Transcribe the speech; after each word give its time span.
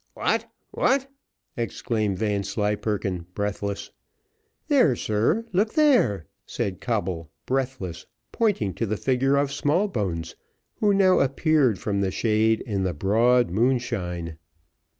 "What, 0.15 0.51
what!" 0.71 1.11
exclaimed 1.55 2.17
Vanslyperken, 2.17 3.27
breathless. 3.35 3.91
"There, 4.67 4.95
sir, 4.95 5.45
look 5.53 5.75
there," 5.75 6.25
said 6.47 6.81
Coble, 6.81 7.29
breathless, 7.45 8.07
pointing 8.31 8.73
to 8.73 8.87
the 8.87 8.97
figure 8.97 9.35
of 9.37 9.51
Smallbones, 9.51 10.35
who 10.79 10.91
now 10.91 11.19
appeared 11.19 11.77
from 11.77 12.01
the 12.01 12.09
shade 12.09 12.61
in 12.61 12.81
the 12.81 12.95
broad 12.95 13.51
moonshine. 13.51 14.39